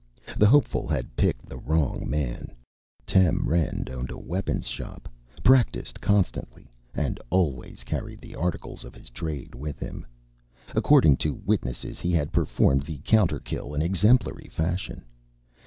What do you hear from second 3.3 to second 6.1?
Rend owned a weapon shop, practiced